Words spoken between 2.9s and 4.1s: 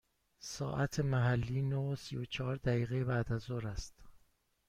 بعد از ظهر است.